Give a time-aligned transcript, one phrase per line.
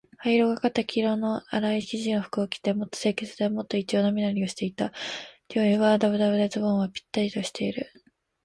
[0.17, 4.91] 灰色がかった黄色のあらい生地の服を着て、もっと清潔で、もっと一様な身なりをしていた。
[5.47, 7.85] 上衣はだぶだぶで、ズボンはぴったりしている。